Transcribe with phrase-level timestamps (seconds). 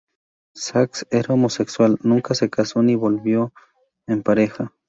[0.55, 3.53] Sacks era homosexual, nunca se casó ni vivió
[4.07, 4.73] en pareja.